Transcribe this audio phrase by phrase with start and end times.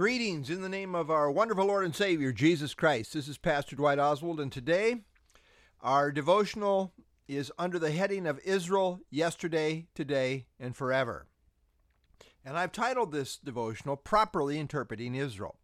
[0.00, 3.12] Greetings in the name of our wonderful Lord and Savior, Jesus Christ.
[3.12, 5.02] This is Pastor Dwight Oswald, and today
[5.82, 6.94] our devotional
[7.28, 11.26] is under the heading of Israel yesterday, today, and forever.
[12.42, 15.58] And I've titled this devotional Properly Interpreting Israel.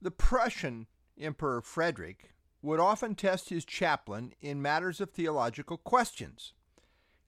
[0.00, 2.30] The Prussian Emperor Frederick
[2.60, 6.54] would often test his chaplain in matters of theological questions.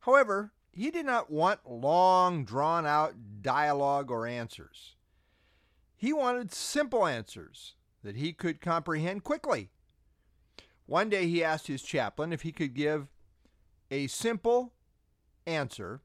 [0.00, 4.96] However, he did not want long, drawn out dialogue or answers.
[6.04, 9.70] He wanted simple answers that he could comprehend quickly.
[10.84, 13.08] One day he asked his chaplain if he could give
[13.90, 14.74] a simple
[15.46, 16.02] answer,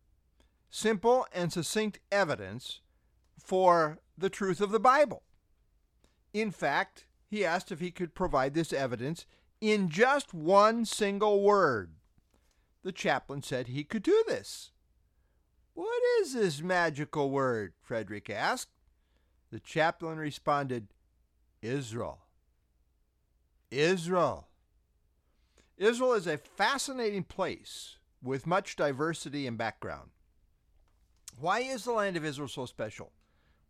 [0.70, 2.80] simple and succinct evidence
[3.38, 5.24] for the truth of the Bible.
[6.34, 9.26] In fact, he asked if he could provide this evidence
[9.60, 11.92] in just one single word.
[12.84, 14.72] The chaplain said he could do this.
[15.74, 17.74] What is this magical word?
[17.82, 18.79] Frederick asked.
[19.52, 20.88] The chaplain responded,
[21.62, 22.20] Israel.
[23.72, 24.48] Israel.
[25.78, 30.10] Israel is a fascinating place with much diversity and background.
[31.40, 33.12] Why is the land of Israel so special?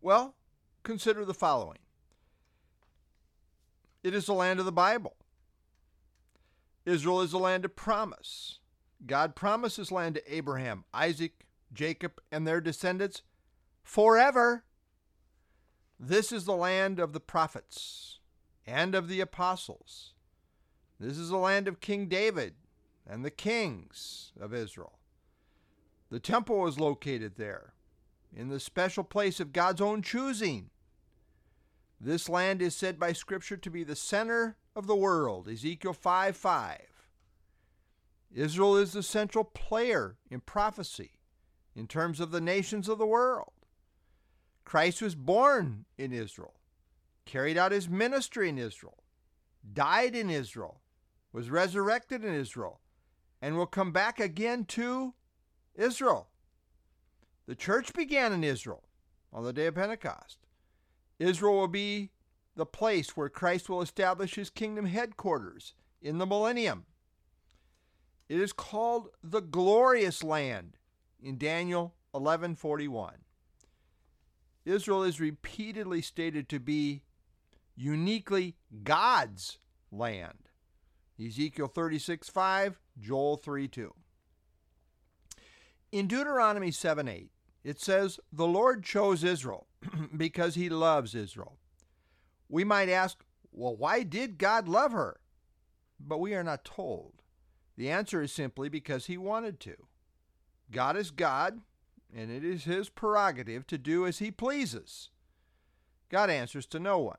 [0.00, 0.34] Well,
[0.82, 1.78] consider the following
[4.02, 5.14] it is the land of the Bible.
[6.86, 8.60] Israel is the land of promise.
[9.06, 13.22] God promises land to Abraham, Isaac, Jacob, and their descendants
[13.82, 14.64] forever.
[16.02, 18.20] This is the land of the prophets
[18.66, 20.14] and of the apostles.
[20.98, 22.54] This is the land of King David
[23.06, 24.98] and the kings of Israel.
[26.10, 27.74] The temple is located there,
[28.34, 30.70] in the special place of God's own choosing.
[32.00, 36.34] This land is said by Scripture to be the center of the world, Ezekiel 5
[36.34, 36.80] 5.
[38.34, 41.18] Israel is the central player in prophecy
[41.76, 43.52] in terms of the nations of the world.
[44.64, 46.54] Christ was born in Israel,
[47.24, 49.02] carried out his ministry in Israel,
[49.72, 50.80] died in Israel,
[51.32, 52.80] was resurrected in Israel,
[53.42, 55.14] and will come back again to
[55.74, 56.28] Israel.
[57.46, 58.84] The church began in Israel
[59.32, 60.38] on the day of Pentecost.
[61.18, 62.10] Israel will be
[62.56, 66.86] the place where Christ will establish his kingdom headquarters in the millennium.
[68.28, 70.76] It is called the glorious land
[71.20, 73.24] in Daniel 11:41.
[74.64, 77.02] Israel is repeatedly stated to be
[77.76, 79.58] uniquely God's
[79.90, 80.48] land.
[81.18, 83.94] Ezekiel 36:5, Joel 3:2.
[85.92, 87.30] In Deuteronomy 7:8,
[87.64, 89.66] it says, "The Lord chose Israel
[90.16, 91.58] because he loves Israel."
[92.48, 95.20] We might ask, well, why did God love her?
[95.98, 97.22] But we are not told.
[97.76, 99.74] The answer is simply because he wanted to.
[100.70, 101.60] God is God,
[102.14, 105.10] and it is his prerogative to do as he pleases.
[106.10, 107.18] God answers to no one.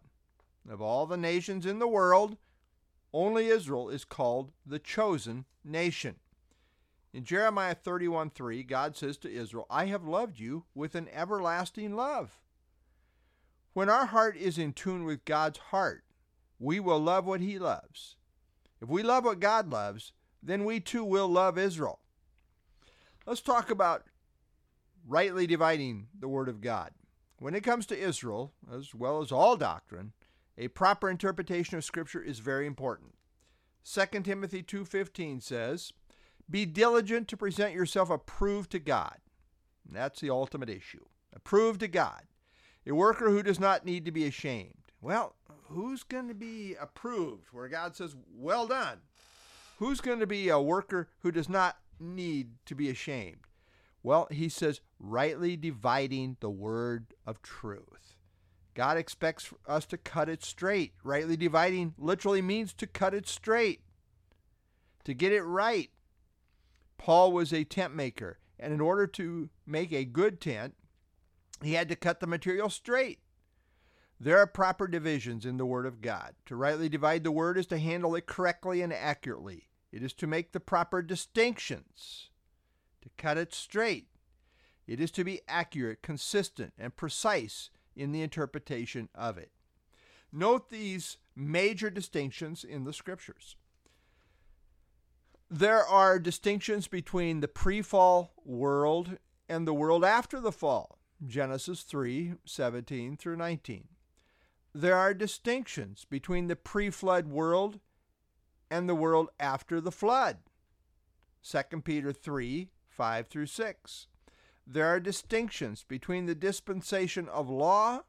[0.69, 2.37] Of all the nations in the world,
[3.13, 6.17] only Israel is called the chosen nation.
[7.13, 11.95] In Jeremiah 31 3, God says to Israel, I have loved you with an everlasting
[11.95, 12.39] love.
[13.73, 16.03] When our heart is in tune with God's heart,
[16.59, 18.15] we will love what he loves.
[18.81, 20.13] If we love what God loves,
[20.43, 21.99] then we too will love Israel.
[23.25, 24.03] Let's talk about
[25.07, 26.91] rightly dividing the Word of God.
[27.37, 30.13] When it comes to Israel, as well as all doctrine,
[30.57, 33.15] a proper interpretation of Scripture is very important.
[33.83, 35.91] 2 Timothy 2:15 says,
[36.49, 39.19] "Be diligent to present yourself approved to God."
[39.85, 41.05] And that's the ultimate issue.
[41.33, 42.27] Approved to God.
[42.85, 44.91] A worker who does not need to be ashamed.
[45.01, 49.01] Well, who's going to be approved where God says, "Well done"?
[49.77, 53.47] Who's going to be a worker who does not need to be ashamed?
[54.03, 58.15] Well, he says, rightly dividing the word of truth.
[58.73, 60.93] God expects us to cut it straight.
[61.03, 63.81] Rightly dividing literally means to cut it straight,
[65.03, 65.89] to get it right.
[66.97, 70.75] Paul was a tent maker, and in order to make a good tent,
[71.61, 73.19] he had to cut the material straight.
[74.19, 76.35] There are proper divisions in the Word of God.
[76.45, 79.69] To rightly divide the Word is to handle it correctly and accurately.
[79.91, 82.29] It is to make the proper distinctions,
[83.21, 84.07] cut it straight.
[84.87, 89.51] It is to be accurate, consistent, and precise in the interpretation of it.
[90.33, 93.55] Note these major distinctions in the scriptures.
[95.49, 100.97] There are distinctions between the pre fall world and the world after the fall.
[101.25, 103.89] Genesis 3 17 through 19.
[104.73, 107.79] There are distinctions between the pre flood world
[108.71, 110.37] and the world after the flood.
[111.43, 114.07] 2 Peter 3 5 through 6.
[114.67, 118.01] There are distinctions between the dispensation of law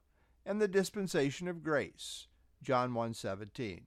[0.45, 2.29] and the dispensation of grace.
[2.63, 3.87] John 1:17.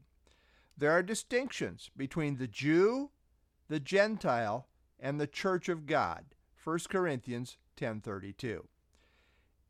[0.78, 3.12] There are distinctions between the Jew,
[3.68, 4.68] the Gentile,
[5.00, 6.36] and the church of God.
[6.56, 8.68] 1 Corinthians 10:32.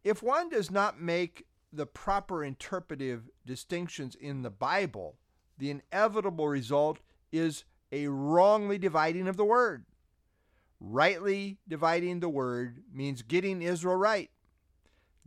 [0.03, 5.19] If one does not make the proper interpretive distinctions in the Bible,
[5.57, 6.99] the inevitable result
[7.31, 9.85] is a wrongly dividing of the word.
[10.79, 14.29] Rightly dividing the word means getting Israel right.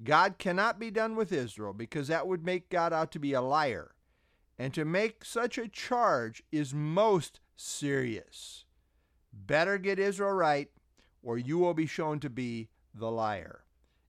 [0.03, 3.41] God cannot be done with Israel because that would make God out to be a
[3.41, 3.95] liar.
[4.59, 8.65] And to make such a charge is most serious.
[9.33, 10.69] Better get Israel right,
[11.23, 13.65] or you will be shown to be the liar.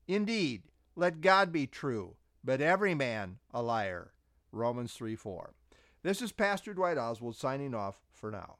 [0.08, 0.62] Indeed,
[0.96, 4.12] let God be true, but every man a liar.
[4.52, 5.54] Romans 3 4.
[6.02, 8.56] This is Pastor Dwight Oswald signing off for now.